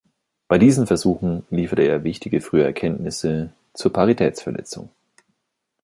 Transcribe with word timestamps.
Bei 0.47 0.57
diesen 0.57 0.87
Versuchen 0.87 1.45
lieferte 1.51 1.83
er 1.83 2.03
wichtige 2.03 2.41
frühe 2.41 2.63
Erkenntnisse 2.63 3.53
zur 3.75 3.93
Paritätsverletzung. 3.93 4.89